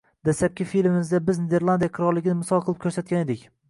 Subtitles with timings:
[0.29, 3.51] Dastlabki filmimizda biz Niderlandiya qirolligini misol qilib ko‘rsatgan edik.